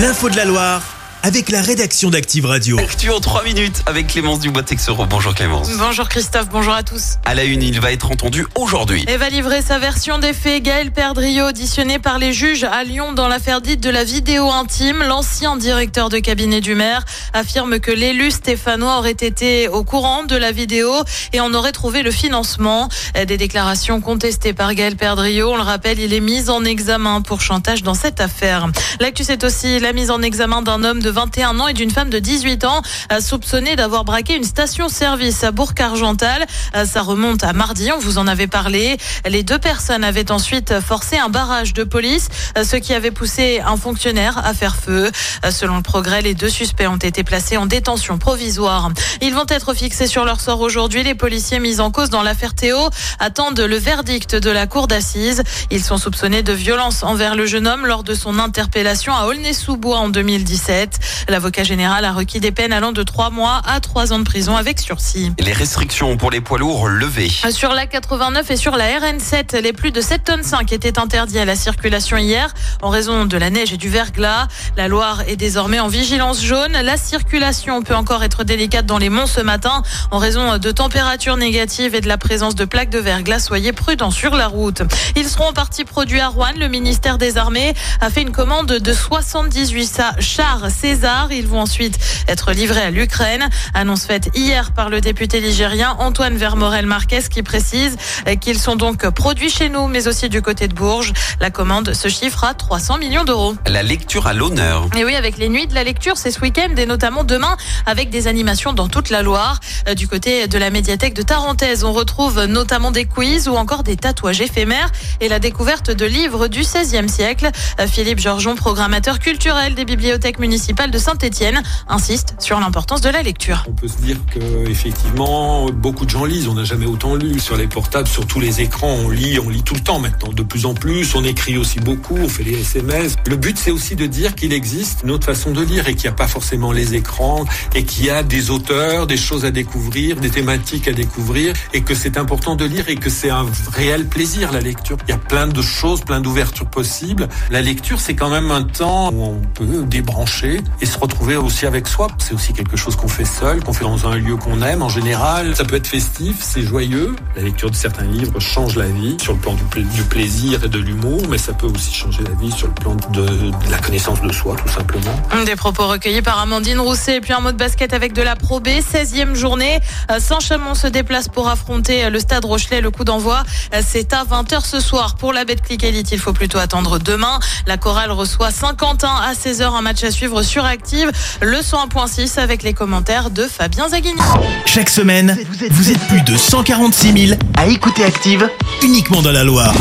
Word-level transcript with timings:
L'info 0.00 0.30
de 0.30 0.36
la 0.36 0.46
Loire 0.46 0.89
avec 1.22 1.50
la 1.50 1.60
rédaction 1.60 2.08
d'Active 2.08 2.46
Radio. 2.46 2.78
Actu 2.78 3.10
en 3.10 3.20
3 3.20 3.44
minutes 3.44 3.82
avec 3.86 4.06
Clémence 4.06 4.40
Dubois-Texero. 4.40 5.04
Bonjour 5.06 5.34
Clémence. 5.34 5.68
Bonjour 5.76 6.08
Christophe, 6.08 6.48
bonjour 6.50 6.72
à 6.72 6.82
tous. 6.82 7.16
À 7.26 7.34
la 7.34 7.44
une, 7.44 7.62
il 7.62 7.78
va 7.80 7.92
être 7.92 8.10
entendu 8.10 8.46
aujourd'hui. 8.54 9.04
Et 9.06 9.16
va 9.16 9.28
livrer 9.28 9.60
sa 9.60 9.78
version 9.78 10.18
des 10.18 10.32
faits. 10.32 10.62
Gaël 10.62 10.90
Perdriau, 10.90 11.48
auditionné 11.48 11.98
par 11.98 12.18
les 12.18 12.32
juges 12.32 12.64
à 12.64 12.84
Lyon 12.84 13.12
dans 13.12 13.28
l'affaire 13.28 13.60
dite 13.60 13.80
de 13.80 13.90
la 13.90 14.04
vidéo 14.04 14.50
intime. 14.50 15.02
L'ancien 15.02 15.56
directeur 15.56 16.08
de 16.08 16.18
cabinet 16.18 16.60
du 16.60 16.74
maire 16.74 17.04
affirme 17.34 17.80
que 17.80 17.90
l'élu 17.90 18.30
stéphanois 18.30 18.98
aurait 18.98 19.10
été 19.10 19.68
au 19.68 19.84
courant 19.84 20.24
de 20.24 20.36
la 20.36 20.52
vidéo 20.52 20.90
et 21.32 21.40
en 21.40 21.52
aurait 21.52 21.72
trouvé 21.72 22.02
le 22.02 22.10
financement. 22.10 22.88
Des 23.14 23.36
déclarations 23.36 24.00
contestées 24.00 24.54
par 24.54 24.74
Gaël 24.74 24.96
Perdriau. 24.96 25.52
On 25.52 25.56
le 25.56 25.62
rappelle, 25.62 25.98
il 25.98 26.14
est 26.14 26.20
mis 26.20 26.48
en 26.48 26.64
examen 26.64 27.20
pour 27.20 27.42
chantage 27.42 27.82
dans 27.82 27.94
cette 27.94 28.20
affaire. 28.20 28.68
L'actu, 29.00 29.24
c'est 29.24 29.44
aussi 29.44 29.78
la 29.80 29.92
mise 29.92 30.10
en 30.10 30.22
examen 30.22 30.62
d'un 30.62 30.82
homme 30.82 31.02
de 31.02 31.09
21 31.10 31.60
ans 31.60 31.68
et 31.68 31.72
d'une 31.72 31.90
femme 31.90 32.10
de 32.10 32.18
18 32.18 32.64
ans 32.64 32.82
soupçonnés 33.20 33.76
d'avoir 33.76 34.04
braqué 34.04 34.36
une 34.36 34.44
station-service 34.44 35.44
à 35.44 35.52
Bourg-Argental. 35.52 36.46
Ça 36.84 37.02
remonte 37.02 37.44
à 37.44 37.52
mardi, 37.52 37.90
on 37.92 37.98
vous 37.98 38.18
en 38.18 38.26
avait 38.26 38.46
parlé. 38.46 38.96
Les 39.26 39.42
deux 39.42 39.58
personnes 39.58 40.04
avaient 40.04 40.30
ensuite 40.30 40.80
forcé 40.80 41.18
un 41.18 41.28
barrage 41.28 41.74
de 41.74 41.84
police, 41.84 42.28
ce 42.62 42.76
qui 42.76 42.94
avait 42.94 43.10
poussé 43.10 43.60
un 43.64 43.76
fonctionnaire 43.76 44.38
à 44.44 44.54
faire 44.54 44.76
feu. 44.76 45.10
Selon 45.50 45.76
le 45.76 45.82
progrès, 45.82 46.22
les 46.22 46.34
deux 46.34 46.48
suspects 46.48 46.86
ont 46.86 46.96
été 46.96 47.24
placés 47.24 47.56
en 47.56 47.66
détention 47.66 48.18
provisoire. 48.18 48.90
Ils 49.20 49.34
vont 49.34 49.46
être 49.48 49.74
fixés 49.74 50.06
sur 50.06 50.24
leur 50.24 50.40
sort 50.40 50.60
aujourd'hui. 50.60 51.02
Les 51.02 51.14
policiers 51.14 51.60
mis 51.60 51.80
en 51.80 51.90
cause 51.90 52.10
dans 52.10 52.22
l'affaire 52.22 52.54
Théo 52.54 52.90
attendent 53.18 53.60
le 53.60 53.76
verdict 53.76 54.36
de 54.36 54.50
la 54.50 54.66
cour 54.66 54.86
d'assises. 54.86 55.42
Ils 55.70 55.82
sont 55.82 55.98
soupçonnés 55.98 56.42
de 56.42 56.52
violence 56.52 57.02
envers 57.02 57.34
le 57.34 57.46
jeune 57.46 57.66
homme 57.66 57.86
lors 57.86 58.04
de 58.04 58.14
son 58.14 58.38
interpellation 58.38 59.14
à 59.14 59.26
Aulnay-sous-Bois 59.26 59.98
en 59.98 60.08
2017. 60.08 60.99
L'avocat 61.28 61.64
général 61.64 62.04
a 62.04 62.12
requis 62.12 62.40
des 62.40 62.52
peines 62.52 62.72
allant 62.72 62.92
de 62.92 63.02
3 63.02 63.30
mois 63.30 63.60
à 63.64 63.80
3 63.80 64.12
ans 64.12 64.18
de 64.18 64.24
prison 64.24 64.56
avec 64.56 64.78
sursis. 64.80 65.32
Les 65.38 65.52
restrictions 65.52 66.16
pour 66.16 66.30
les 66.30 66.40
poids 66.40 66.58
lourds 66.58 66.88
levées. 66.88 67.30
Sur 67.50 67.72
la 67.72 67.86
89 67.86 68.50
et 68.50 68.56
sur 68.56 68.76
la 68.76 68.86
RN7, 68.98 69.60
les 69.60 69.72
plus 69.72 69.90
de 69.90 70.00
7 70.00 70.24
tonnes 70.24 70.42
5 70.42 70.72
étaient 70.72 70.98
interdits 70.98 71.38
à 71.38 71.44
la 71.44 71.56
circulation 71.56 72.16
hier 72.16 72.52
en 72.82 72.88
raison 72.88 73.24
de 73.24 73.36
la 73.36 73.50
neige 73.50 73.72
et 73.72 73.76
du 73.76 73.88
verglas. 73.88 74.48
La 74.76 74.88
Loire 74.88 75.22
est 75.26 75.36
désormais 75.36 75.80
en 75.80 75.88
vigilance 75.88 76.42
jaune. 76.42 76.72
La 76.72 76.96
circulation 76.96 77.82
peut 77.82 77.94
encore 77.94 78.22
être 78.22 78.44
délicate 78.44 78.86
dans 78.86 78.98
les 78.98 79.08
monts 79.08 79.26
ce 79.26 79.40
matin 79.40 79.82
en 80.10 80.18
raison 80.18 80.58
de 80.58 80.70
températures 80.70 81.36
négatives 81.36 81.94
et 81.94 82.00
de 82.00 82.08
la 82.08 82.18
présence 82.18 82.54
de 82.54 82.64
plaques 82.64 82.90
de 82.90 82.98
verglas. 82.98 83.40
Soyez 83.40 83.72
prudents 83.72 84.10
sur 84.10 84.34
la 84.34 84.46
route. 84.46 84.82
Ils 85.16 85.28
seront 85.28 85.48
en 85.48 85.52
partie 85.52 85.84
produits 85.84 86.20
à 86.20 86.28
Rouen. 86.28 86.52
Le 86.56 86.68
ministère 86.68 87.18
des 87.18 87.36
Armées 87.36 87.74
a 88.00 88.10
fait 88.10 88.22
une 88.22 88.32
commande 88.32 88.66
de 88.66 88.92
78 88.92 90.02
chars 90.20 90.70
César. 90.90 91.30
Ils 91.30 91.46
vont 91.46 91.60
ensuite 91.60 91.98
être 92.26 92.50
livrés 92.50 92.82
à 92.82 92.90
l'Ukraine. 92.90 93.48
Annonce 93.74 94.06
faite 94.06 94.30
hier 94.34 94.72
par 94.72 94.88
le 94.88 95.00
député 95.00 95.40
ligérien 95.40 95.94
Antoine 96.00 96.36
Vermorel 96.36 96.84
Marquez 96.84 97.22
qui 97.30 97.44
précise 97.44 97.96
qu'ils 98.40 98.58
sont 98.58 98.74
donc 98.74 99.08
produits 99.10 99.50
chez 99.50 99.68
nous, 99.68 99.86
mais 99.86 100.08
aussi 100.08 100.28
du 100.28 100.42
côté 100.42 100.66
de 100.66 100.74
Bourges. 100.74 101.12
La 101.40 101.50
commande 101.50 101.94
se 101.94 102.08
chiffre 102.08 102.42
à 102.42 102.54
300 102.54 102.98
millions 102.98 103.22
d'euros. 103.22 103.54
La 103.66 103.84
lecture 103.84 104.26
à 104.26 104.32
l'honneur. 104.32 104.88
Et 104.98 105.04
oui, 105.04 105.14
avec 105.14 105.38
les 105.38 105.48
nuits 105.48 105.68
de 105.68 105.74
la 105.76 105.84
lecture, 105.84 106.16
c'est 106.16 106.32
ce 106.32 106.40
week-end 106.40 106.74
et 106.76 106.86
notamment 106.86 107.22
demain 107.22 107.56
avec 107.86 108.10
des 108.10 108.26
animations 108.26 108.72
dans 108.72 108.88
toute 108.88 109.10
la 109.10 109.22
Loire. 109.22 109.60
Du 109.96 110.08
côté 110.08 110.48
de 110.48 110.58
la 110.58 110.70
médiathèque 110.70 111.14
de 111.14 111.22
Tarentaise, 111.22 111.84
on 111.84 111.92
retrouve 111.92 112.46
notamment 112.46 112.90
des 112.90 113.04
quiz 113.04 113.46
ou 113.46 113.54
encore 113.54 113.84
des 113.84 113.96
tatouages 113.96 114.40
éphémères 114.40 114.90
et 115.20 115.28
la 115.28 115.38
découverte 115.38 115.92
de 115.92 116.04
livres 116.04 116.48
du 116.48 116.62
XVIe 116.62 117.08
siècle. 117.08 117.48
Philippe 117.86 118.18
Georgeon, 118.18 118.56
programmateur 118.56 119.20
culturel 119.20 119.76
des 119.76 119.84
bibliothèques 119.84 120.40
municipales 120.40 120.79
de 120.88 120.98
Saint-Étienne, 120.98 121.62
insiste 121.88 122.34
sur 122.38 122.58
l'importance 122.58 123.02
de 123.02 123.10
la 123.10 123.22
lecture. 123.22 123.64
On 123.68 123.72
peut 123.72 123.88
se 123.88 123.98
dire 123.98 124.16
que 124.30 124.68
effectivement 124.70 125.66
beaucoup 125.70 126.06
de 126.06 126.10
gens 126.10 126.24
lisent. 126.24 126.48
On 126.48 126.54
n'a 126.54 126.64
jamais 126.64 126.86
autant 126.86 127.16
lu 127.16 127.38
sur 127.38 127.56
les 127.56 127.66
portables, 127.66 128.08
sur 128.08 128.26
tous 128.26 128.40
les 128.40 128.62
écrans. 128.62 128.96
On 129.04 129.10
lit, 129.10 129.38
on 129.38 129.50
lit 129.50 129.62
tout 129.62 129.74
le 129.74 129.80
temps 129.80 129.98
maintenant, 129.98 130.32
de 130.32 130.42
plus 130.42 130.64
en 130.64 130.74
plus. 130.74 131.14
On 131.14 131.24
écrit 131.24 131.58
aussi 131.58 131.80
beaucoup, 131.80 132.16
on 132.16 132.28
fait 132.28 132.44
des 132.44 132.60
SMS. 132.60 133.16
Le 133.26 133.36
but 133.36 133.58
c'est 133.58 133.70
aussi 133.70 133.94
de 133.94 134.06
dire 134.06 134.34
qu'il 134.34 134.52
existe 134.52 135.00
une 135.04 135.10
autre 135.10 135.26
façon 135.26 135.50
de 135.50 135.60
lire 135.60 135.88
et 135.88 135.94
qu'il 135.94 136.08
n'y 136.08 136.14
a 136.14 136.16
pas 136.16 136.28
forcément 136.28 136.72
les 136.72 136.94
écrans 136.94 137.44
et 137.74 137.84
qu'il 137.84 138.06
y 138.06 138.10
a 138.10 138.22
des 138.22 138.50
auteurs, 138.50 139.06
des 139.06 139.18
choses 139.18 139.44
à 139.44 139.50
découvrir, 139.50 140.16
des 140.16 140.30
thématiques 140.30 140.88
à 140.88 140.92
découvrir 140.92 141.52
et 141.74 141.82
que 141.82 141.94
c'est 141.94 142.16
important 142.16 142.56
de 142.56 142.64
lire 142.64 142.88
et 142.88 142.96
que 142.96 143.10
c'est 143.10 143.30
un 143.30 143.46
réel 143.72 144.06
plaisir 144.06 144.52
la 144.52 144.60
lecture. 144.60 144.96
Il 145.06 145.10
y 145.10 145.14
a 145.14 145.18
plein 145.18 145.46
de 145.46 145.62
choses, 145.62 146.00
plein 146.02 146.20
d'ouvertures 146.20 146.70
possibles. 146.70 147.28
La 147.50 147.60
lecture 147.60 148.00
c'est 148.00 148.14
quand 148.14 148.30
même 148.30 148.50
un 148.50 148.62
temps 148.62 149.10
où 149.12 149.22
on 149.24 149.40
peut 149.54 149.84
débrancher 149.84 150.60
et 150.80 150.86
se 150.86 150.98
retrouver 150.98 151.36
aussi 151.36 151.66
avec 151.66 151.86
soi. 151.88 152.08
C'est 152.18 152.34
aussi 152.34 152.52
quelque 152.52 152.76
chose 152.76 152.96
qu'on 152.96 153.08
fait 153.08 153.24
seul, 153.24 153.62
qu'on 153.62 153.72
fait 153.72 153.84
dans 153.84 154.06
un 154.06 154.16
lieu 154.16 154.36
qu'on 154.36 154.62
aime 154.62 154.82
en 154.82 154.88
général. 154.88 155.54
Ça 155.56 155.64
peut 155.64 155.76
être 155.76 155.86
festif, 155.86 156.36
c'est 156.40 156.62
joyeux. 156.62 157.14
La 157.36 157.42
lecture 157.42 157.70
de 157.70 157.76
certains 157.76 158.04
livres 158.04 158.40
change 158.40 158.76
la 158.76 158.86
vie 158.86 159.16
sur 159.20 159.32
le 159.32 159.38
plan 159.38 159.54
du, 159.54 159.62
pla 159.64 159.82
du 159.82 160.02
plaisir 160.02 160.64
et 160.64 160.68
de 160.68 160.78
l'humour, 160.78 161.22
mais 161.28 161.38
ça 161.38 161.52
peut 161.52 161.66
aussi 161.66 161.92
changer 161.92 162.22
la 162.24 162.34
vie 162.40 162.52
sur 162.52 162.68
le 162.68 162.74
plan 162.74 162.94
de, 162.94 163.50
la 163.70 163.78
connaissance 163.78 164.20
de 164.22 164.32
soi, 164.32 164.56
tout 164.56 164.72
simplement. 164.72 165.44
Des 165.44 165.56
propos 165.56 165.86
recueillis 165.86 166.22
par 166.22 166.38
Amandine 166.38 166.80
Rousset 166.80 167.16
et 167.16 167.20
puis 167.20 167.32
un 167.32 167.40
mot 167.40 167.52
de 167.52 167.56
basket 167.56 167.92
avec 167.92 168.12
de 168.12 168.22
la 168.22 168.36
Pro 168.36 168.60
B. 168.60 168.68
16e 168.68 169.34
journée. 169.34 169.80
Saint-Chamond 170.18 170.74
se 170.74 170.86
déplace 170.86 171.28
pour 171.28 171.48
affronter 171.48 172.08
le 172.10 172.18
Stade 172.18 172.44
Rochelet. 172.44 172.80
Le 172.80 172.90
coup 172.90 173.04
d'envoi, 173.04 173.42
c'est 173.82 174.12
à 174.12 174.24
20h 174.24 174.64
ce 174.64 174.80
soir. 174.80 175.14
Pour 175.16 175.32
la 175.32 175.44
bête 175.44 175.62
click 175.62 175.84
Elite, 175.84 176.12
il 176.12 176.18
faut 176.18 176.32
plutôt 176.32 176.58
attendre 176.58 176.98
demain. 176.98 177.38
La 177.66 177.76
chorale 177.76 178.12
reçoit 178.12 178.50
Saint-Quentin 178.50 179.14
à 179.22 179.32
16h. 179.34 179.64
Un 179.64 179.82
match 179.82 180.02
à 180.04 180.10
suivre 180.10 180.42
Active. 180.58 181.12
Le 181.40 181.58
101.6 181.58 182.40
avec 182.40 182.62
les 182.62 182.74
commentaires 182.74 183.30
de 183.30 183.44
Fabien 183.44 183.88
Zaghini. 183.88 184.20
Chaque 184.66 184.90
semaine, 184.90 185.38
vous 185.70 185.90
êtes 185.90 186.00
plus 186.08 186.22
de 186.22 186.36
146 186.36 187.28
000 187.28 187.40
à 187.56 187.66
écouter 187.66 188.04
Active 188.04 188.50
uniquement 188.82 189.22
dans 189.22 189.30
la 189.30 189.44
Loire. 189.44 189.72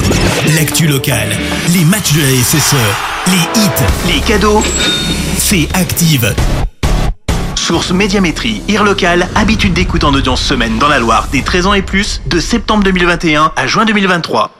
L'actu 0.56 0.88
locale, 0.88 1.30
les 1.74 1.84
matchs 1.86 2.14
de 2.14 2.22
la 2.22 2.44
SSE, 2.44 2.76
les 3.28 3.62
hits, 3.62 4.14
les 4.14 4.20
cadeaux, 4.22 4.62
c'est 5.38 5.68
Active. 5.74 6.36
Source 7.56 7.92
Médiamétrie, 7.92 8.62
IR 8.68 8.84
local, 8.84 9.28
habitude 9.36 9.74
d'écoute 9.74 10.04
en 10.04 10.14
audience 10.14 10.42
semaine 10.42 10.78
dans 10.78 10.88
la 10.88 11.00
Loire 11.00 11.28
des 11.32 11.42
13 11.42 11.68
ans 11.68 11.74
et 11.74 11.82
plus, 11.82 12.22
de 12.28 12.40
septembre 12.40 12.84
2021 12.84 13.52
à 13.56 13.68
juin 13.68 13.86
2023. 13.86 14.59